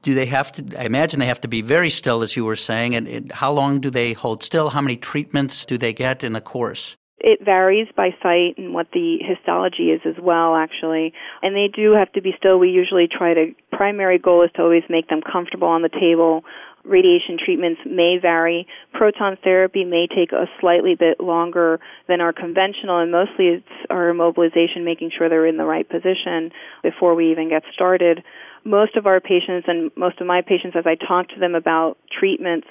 Do 0.03 0.15
they 0.15 0.27
have 0.27 0.53
to? 0.53 0.79
I 0.79 0.85
imagine 0.85 1.19
they 1.19 1.27
have 1.27 1.41
to 1.41 1.49
be 1.49 1.63
very 1.63 1.89
still, 1.89 2.23
as 2.23 2.37
you 2.37 2.45
were 2.45 2.57
saying. 2.57 2.95
And, 2.95 3.09
and 3.09 3.33
how 3.33 3.51
long 3.53 3.81
do 3.81 3.89
they 3.89 4.13
hold 4.13 4.43
still? 4.43 4.69
How 4.69 4.83
many 4.83 4.99
treatments 4.99 5.65
do 5.65 5.79
they 5.79 5.95
get 5.95 6.23
in 6.23 6.37
a 6.37 6.43
course? 6.43 6.97
It 7.21 7.45
varies 7.45 7.87
by 7.95 8.11
site 8.23 8.57
and 8.57 8.73
what 8.73 8.89
the 8.93 9.19
histology 9.21 9.91
is 9.91 10.01
as 10.07 10.15
well, 10.21 10.57
actually. 10.57 11.13
And 11.43 11.55
they 11.55 11.69
do 11.75 11.93
have 11.93 12.11
to 12.13 12.23
be 12.23 12.33
still. 12.39 12.59
We 12.59 12.71
usually 12.71 13.09
try 13.09 13.35
to, 13.35 13.55
primary 13.73 14.19
goal 14.19 14.43
is 14.43 14.51
to 14.57 14.63
always 14.63 14.85
make 14.89 15.09
them 15.09 15.21
comfortable 15.21 15.69
on 15.69 15.83
the 15.83 15.91
table 15.91 16.45
radiation 16.85 17.37
treatments 17.43 17.81
may 17.85 18.19
vary. 18.21 18.67
Proton 18.93 19.37
therapy 19.43 19.85
may 19.85 20.07
take 20.07 20.33
a 20.33 20.47
slightly 20.61 20.95
bit 20.95 21.21
longer 21.21 21.81
than 22.09 22.21
our 22.21 22.33
conventional, 22.33 22.99
and 22.99 23.13
mostly 23.13 23.47
it's 23.47 23.67
our 23.91 24.13
immobilization, 24.13 24.85
making 24.85 25.11
sure 25.17 25.29
they're 25.29 25.47
in 25.47 25.57
the 25.57 25.65
right 25.65 25.89
position 25.89 26.51
before 26.83 27.15
we 27.15 27.31
even 27.31 27.49
get 27.49 27.63
started. 27.73 28.23
Most 28.65 28.97
of 28.97 29.07
our 29.07 29.21
patients 29.21 29.67
and 29.69 29.91
most 29.97 30.21
of 30.21 30.27
my 30.27 30.43
patients, 30.43 30.77
as 30.77 30.85
I 30.87 30.95
talk 30.95 31.29
to 31.29 31.41
them 31.41 31.55
about 31.55 31.97
treatments, 32.19 32.67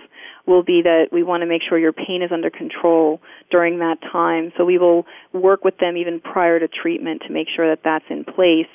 will 0.50 0.64
be 0.64 0.82
that 0.84 1.10
we 1.12 1.24
want 1.24 1.42
to 1.42 1.48
make 1.48 1.62
sure 1.68 1.78
your 1.78 1.94
pain 1.94 2.22
is 2.22 2.32
under 2.34 2.50
control 2.50 3.22
during 3.52 3.80
that 3.80 3.98
time. 4.12 4.52
So 4.58 4.66
we 4.66 4.78
will 4.78 5.06
work 5.32 5.64
with 5.64 5.78
them 5.78 5.96
even 5.96 6.20
prior 6.20 6.60
to 6.60 6.68
treatment 6.68 7.22
to 7.28 7.32
make 7.32 7.48
sure 7.56 7.70
that 7.70 7.82
that's 7.84 8.06
in 8.10 8.26
place 8.26 8.68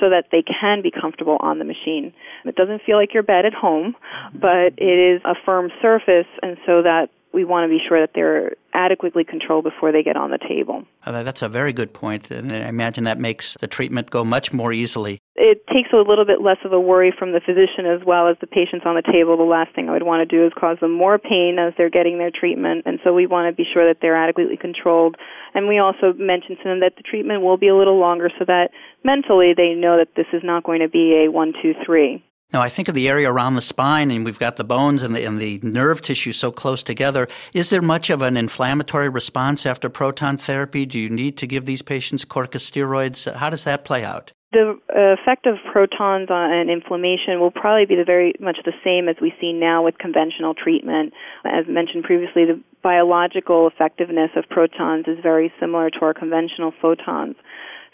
so 0.00 0.10
that 0.10 0.26
they 0.30 0.42
can 0.42 0.82
be 0.82 0.90
comfortable 0.90 1.36
on 1.40 1.58
the 1.58 1.64
machine. 1.64 2.12
It 2.44 2.54
doesn't 2.54 2.82
feel 2.86 2.96
like 2.96 3.12
your 3.12 3.22
bed 3.22 3.44
at 3.44 3.54
home, 3.54 3.96
but 4.32 4.74
it 4.76 5.16
is 5.16 5.22
a 5.24 5.34
firm 5.44 5.70
surface, 5.82 6.28
and 6.42 6.56
so 6.66 6.82
that 6.82 7.08
we 7.32 7.44
want 7.44 7.64
to 7.64 7.68
be 7.68 7.82
sure 7.86 8.00
that 8.00 8.10
they're 8.14 8.52
adequately 8.72 9.24
controlled 9.24 9.64
before 9.64 9.92
they 9.92 10.02
get 10.02 10.16
on 10.16 10.30
the 10.30 10.38
table. 10.38 10.84
Uh, 11.04 11.22
that's 11.22 11.42
a 11.42 11.48
very 11.48 11.72
good 11.72 11.92
point, 11.92 12.30
and 12.30 12.52
I 12.52 12.68
imagine 12.68 13.04
that 13.04 13.18
makes 13.18 13.56
the 13.60 13.66
treatment 13.66 14.10
go 14.10 14.24
much 14.24 14.52
more 14.52 14.72
easily. 14.72 15.18
It 15.46 15.64
takes 15.68 15.92
a 15.92 16.02
little 16.02 16.24
bit 16.24 16.42
less 16.42 16.58
of 16.64 16.72
a 16.72 16.80
worry 16.80 17.14
from 17.16 17.30
the 17.30 17.38
physician 17.38 17.86
as 17.86 18.04
well 18.04 18.26
as 18.26 18.36
the 18.40 18.48
patients 18.48 18.82
on 18.84 18.96
the 18.96 19.06
table. 19.06 19.36
The 19.36 19.44
last 19.44 19.72
thing 19.76 19.88
I 19.88 19.92
would 19.92 20.02
want 20.02 20.26
to 20.28 20.36
do 20.36 20.44
is 20.44 20.52
cause 20.58 20.76
them 20.80 20.90
more 20.90 21.20
pain 21.20 21.56
as 21.60 21.72
they're 21.78 21.88
getting 21.88 22.18
their 22.18 22.32
treatment, 22.34 22.82
and 22.84 22.98
so 23.04 23.14
we 23.14 23.28
want 23.28 23.46
to 23.46 23.54
be 23.54 23.62
sure 23.62 23.86
that 23.86 23.98
they're 24.02 24.16
adequately 24.16 24.56
controlled. 24.56 25.14
And 25.54 25.68
we 25.68 25.78
also 25.78 26.12
mention 26.18 26.56
to 26.56 26.64
them 26.64 26.80
that 26.80 26.96
the 26.96 27.02
treatment 27.02 27.42
will 27.42 27.56
be 27.56 27.68
a 27.68 27.76
little 27.76 27.96
longer 27.96 28.28
so 28.40 28.44
that 28.44 28.70
mentally 29.04 29.54
they 29.56 29.72
know 29.74 29.96
that 29.98 30.16
this 30.16 30.26
is 30.32 30.42
not 30.42 30.64
going 30.64 30.80
to 30.80 30.88
be 30.88 31.24
a 31.24 31.30
one, 31.30 31.52
two, 31.62 31.74
three. 31.86 32.24
Now, 32.52 32.60
I 32.60 32.68
think 32.68 32.88
of 32.88 32.96
the 32.96 33.08
area 33.08 33.30
around 33.30 33.54
the 33.54 33.62
spine, 33.62 34.10
and 34.10 34.24
we've 34.24 34.40
got 34.40 34.56
the 34.56 34.64
bones 34.64 35.04
and 35.04 35.14
the, 35.14 35.24
and 35.24 35.40
the 35.40 35.60
nerve 35.62 36.02
tissue 36.02 36.32
so 36.32 36.50
close 36.50 36.82
together. 36.82 37.28
Is 37.54 37.70
there 37.70 37.82
much 37.82 38.10
of 38.10 38.20
an 38.20 38.36
inflammatory 38.36 39.08
response 39.08 39.64
after 39.64 39.88
proton 39.88 40.38
therapy? 40.38 40.86
Do 40.86 40.98
you 40.98 41.08
need 41.08 41.36
to 41.38 41.46
give 41.46 41.66
these 41.66 41.82
patients 41.82 42.24
corticosteroids? 42.24 43.32
How 43.32 43.48
does 43.48 43.62
that 43.62 43.84
play 43.84 44.02
out? 44.04 44.32
The 44.52 44.78
effect 44.88 45.46
of 45.46 45.56
protons 45.72 46.30
on 46.30 46.70
inflammation 46.70 47.40
will 47.40 47.50
probably 47.50 47.84
be 47.84 47.96
the 47.96 48.04
very 48.04 48.32
much 48.40 48.58
the 48.64 48.72
same 48.84 49.08
as 49.08 49.16
we 49.20 49.34
see 49.40 49.52
now 49.52 49.82
with 49.84 49.98
conventional 49.98 50.54
treatment. 50.54 51.12
As 51.44 51.66
mentioned 51.68 52.04
previously, 52.04 52.44
the 52.44 52.60
biological 52.82 53.66
effectiveness 53.66 54.30
of 54.36 54.48
protons 54.48 55.06
is 55.08 55.18
very 55.20 55.52
similar 55.58 55.90
to 55.90 55.98
our 56.02 56.14
conventional 56.14 56.72
photons. 56.80 57.34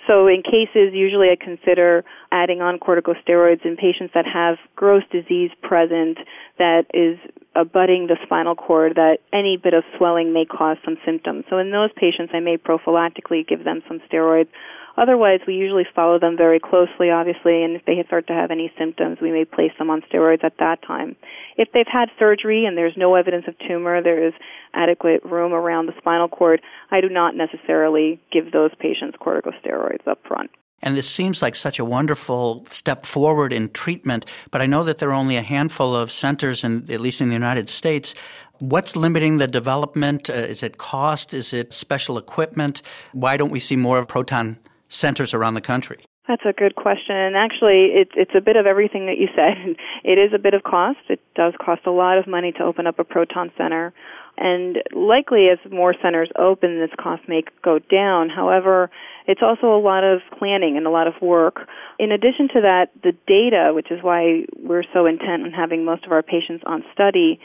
So 0.06 0.26
in 0.26 0.42
cases, 0.42 0.92
usually 0.92 1.28
I 1.30 1.36
consider 1.42 2.04
adding 2.30 2.60
on 2.60 2.78
corticosteroids 2.78 3.64
in 3.64 3.76
patients 3.76 4.12
that 4.14 4.26
have 4.26 4.58
gross 4.74 5.04
disease 5.10 5.50
present 5.62 6.18
that 6.58 6.86
is 6.92 7.18
abutting 7.54 8.08
the 8.08 8.16
spinal 8.24 8.56
cord 8.56 8.96
that 8.96 9.18
any 9.32 9.56
bit 9.62 9.74
of 9.74 9.84
swelling 9.96 10.32
may 10.32 10.44
cause 10.44 10.76
some 10.84 10.96
symptoms. 11.04 11.44
So 11.48 11.58
in 11.58 11.70
those 11.70 11.90
patients, 11.94 12.32
I 12.34 12.40
may 12.40 12.56
prophylactically 12.56 13.46
give 13.46 13.64
them 13.64 13.82
some 13.86 14.00
steroids 14.10 14.48
Otherwise, 14.96 15.40
we 15.46 15.54
usually 15.54 15.86
follow 15.94 16.18
them 16.18 16.36
very 16.36 16.60
closely, 16.60 17.10
obviously, 17.10 17.64
and 17.64 17.76
if 17.76 17.84
they 17.86 18.02
start 18.06 18.26
to 18.26 18.32
have 18.32 18.50
any 18.50 18.70
symptoms, 18.78 19.18
we 19.22 19.32
may 19.32 19.44
place 19.44 19.72
them 19.78 19.90
on 19.90 20.02
steroids 20.02 20.44
at 20.44 20.58
that 20.58 20.82
time. 20.82 21.16
If 21.56 21.68
they've 21.72 21.86
had 21.90 22.08
surgery 22.18 22.66
and 22.66 22.76
there's 22.76 22.96
no 22.96 23.14
evidence 23.14 23.44
of 23.48 23.54
tumor, 23.66 24.02
there 24.02 24.26
is 24.26 24.34
adequate 24.74 25.24
room 25.24 25.52
around 25.52 25.86
the 25.86 25.94
spinal 25.98 26.28
cord, 26.28 26.60
I 26.90 27.00
do 27.00 27.08
not 27.08 27.34
necessarily 27.34 28.20
give 28.30 28.52
those 28.52 28.70
patients 28.78 29.16
corticosteroids 29.20 30.06
up 30.06 30.18
front. 30.26 30.50
And 30.82 30.96
this 30.96 31.08
seems 31.08 31.40
like 31.40 31.54
such 31.54 31.78
a 31.78 31.84
wonderful 31.84 32.66
step 32.68 33.06
forward 33.06 33.52
in 33.52 33.70
treatment, 33.70 34.26
but 34.50 34.60
I 34.60 34.66
know 34.66 34.82
that 34.82 34.98
there 34.98 35.10
are 35.10 35.14
only 35.14 35.36
a 35.36 35.42
handful 35.42 35.94
of 35.94 36.10
centers, 36.10 36.64
in, 36.64 36.90
at 36.90 37.00
least 37.00 37.20
in 37.20 37.28
the 37.28 37.34
United 37.34 37.68
States. 37.68 38.14
What's 38.58 38.96
limiting 38.96 39.36
the 39.36 39.46
development? 39.46 40.28
Uh, 40.28 40.34
is 40.34 40.62
it 40.62 40.78
cost? 40.78 41.32
Is 41.32 41.52
it 41.52 41.72
special 41.72 42.18
equipment? 42.18 42.82
Why 43.12 43.36
don't 43.36 43.50
we 43.50 43.60
see 43.60 43.76
more 43.76 43.98
of 43.98 44.08
proton 44.08 44.58
centers 44.92 45.34
around 45.34 45.54
the 45.54 45.60
country? 45.60 46.04
That's 46.28 46.42
a 46.46 46.52
good 46.52 46.76
question. 46.76 47.16
And 47.16 47.36
actually, 47.36 47.90
it's 47.94 48.12
it's 48.14 48.30
a 48.36 48.40
bit 48.40 48.56
of 48.56 48.66
everything 48.66 49.06
that 49.06 49.18
you 49.18 49.28
said. 49.36 49.76
It 50.04 50.18
is 50.18 50.32
a 50.34 50.38
bit 50.38 50.54
of 50.54 50.62
cost. 50.62 51.00
It 51.08 51.20
does 51.34 51.54
cost 51.60 51.82
a 51.86 51.90
lot 51.90 52.18
of 52.18 52.26
money 52.26 52.52
to 52.52 52.62
open 52.62 52.86
up 52.86 52.98
a 52.98 53.04
proton 53.04 53.50
center. 53.58 53.92
And 54.38 54.78
likely, 54.94 55.48
as 55.52 55.58
more 55.70 55.94
centers 56.00 56.30
open, 56.38 56.80
this 56.80 56.90
cost 56.98 57.22
may 57.28 57.42
go 57.62 57.78
down. 57.78 58.30
However, 58.30 58.90
it's 59.26 59.42
also 59.42 59.74
a 59.74 59.80
lot 59.80 60.04
of 60.04 60.20
planning 60.38 60.76
and 60.78 60.86
a 60.86 60.90
lot 60.90 61.06
of 61.06 61.14
work. 61.20 61.68
In 61.98 62.12
addition 62.12 62.48
to 62.54 62.62
that, 62.62 62.86
the 63.02 63.12
data, 63.26 63.72
which 63.74 63.90
is 63.90 64.02
why 64.02 64.44
we're 64.58 64.84
so 64.94 65.04
intent 65.04 65.42
on 65.42 65.52
having 65.52 65.84
most 65.84 66.06
of 66.06 66.12
our 66.12 66.22
patients 66.22 66.64
on 66.66 66.82
study, 66.94 67.40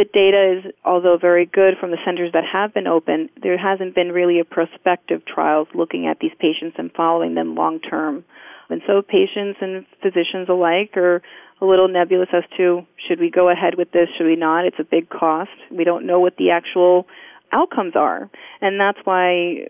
the 0.00 0.06
data 0.14 0.56
is, 0.56 0.72
although 0.82 1.18
very 1.20 1.44
good 1.44 1.74
from 1.78 1.90
the 1.90 1.98
centers 2.06 2.32
that 2.32 2.44
have 2.50 2.72
been 2.72 2.86
open, 2.86 3.28
there 3.42 3.58
hasn't 3.58 3.94
been 3.94 4.12
really 4.12 4.40
a 4.40 4.46
prospective 4.46 5.20
trials 5.26 5.68
looking 5.74 6.06
at 6.06 6.18
these 6.20 6.32
patients 6.40 6.76
and 6.78 6.90
following 6.96 7.34
them 7.34 7.54
long 7.54 7.80
term. 7.80 8.24
And 8.70 8.80
so 8.86 9.02
patients 9.02 9.58
and 9.60 9.84
physicians 10.00 10.48
alike 10.48 10.96
are 10.96 11.20
a 11.60 11.66
little 11.66 11.88
nebulous 11.88 12.30
as 12.32 12.44
to 12.56 12.86
should 13.06 13.20
we 13.20 13.30
go 13.30 13.50
ahead 13.50 13.74
with 13.76 13.92
this, 13.92 14.08
should 14.16 14.24
we 14.24 14.36
not? 14.36 14.64
It's 14.64 14.80
a 14.80 14.88
big 14.90 15.10
cost. 15.10 15.50
We 15.70 15.84
don't 15.84 16.06
know 16.06 16.18
what 16.18 16.38
the 16.38 16.48
actual 16.52 17.06
outcomes 17.52 17.92
are. 17.94 18.30
And 18.62 18.80
that's 18.80 19.00
why 19.04 19.68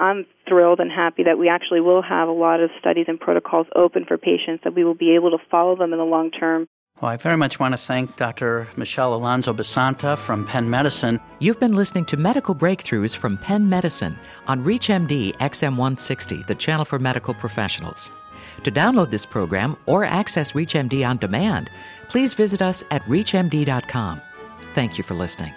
I'm 0.00 0.26
thrilled 0.48 0.80
and 0.80 0.90
happy 0.90 1.22
that 1.24 1.38
we 1.38 1.48
actually 1.48 1.80
will 1.80 2.02
have 2.02 2.26
a 2.26 2.32
lot 2.32 2.58
of 2.58 2.70
studies 2.80 3.06
and 3.06 3.20
protocols 3.20 3.68
open 3.76 4.04
for 4.04 4.18
patients 4.18 4.64
that 4.64 4.74
we 4.74 4.82
will 4.82 4.96
be 4.96 5.14
able 5.14 5.30
to 5.30 5.38
follow 5.48 5.76
them 5.76 5.92
in 5.92 6.00
the 6.00 6.04
long 6.04 6.32
term 6.32 6.66
Well, 7.00 7.10
I 7.10 7.16
very 7.16 7.36
much 7.36 7.58
want 7.58 7.72
to 7.72 7.76
thank 7.76 8.14
Dr. 8.14 8.68
Michelle 8.76 9.14
Alonso 9.14 9.52
Basanta 9.52 10.16
from 10.16 10.44
Penn 10.44 10.70
Medicine. 10.70 11.18
You've 11.40 11.58
been 11.58 11.74
listening 11.74 12.04
to 12.06 12.16
Medical 12.16 12.54
Breakthroughs 12.54 13.16
from 13.16 13.36
Penn 13.36 13.68
Medicine 13.68 14.16
on 14.46 14.64
ReachMD 14.64 15.36
XM160, 15.38 16.46
the 16.46 16.54
channel 16.54 16.84
for 16.84 17.00
medical 17.00 17.34
professionals. 17.34 18.10
To 18.62 18.70
download 18.70 19.10
this 19.10 19.26
program 19.26 19.76
or 19.86 20.04
access 20.04 20.52
ReachMD 20.52 21.06
on 21.06 21.16
demand, 21.16 21.68
please 22.08 22.32
visit 22.32 22.62
us 22.62 22.84
at 22.92 23.02
ReachMD.com. 23.06 24.22
Thank 24.72 24.96
you 24.96 25.02
for 25.02 25.14
listening. 25.14 25.52